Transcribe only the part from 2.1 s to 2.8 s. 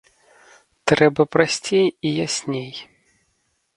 ясней.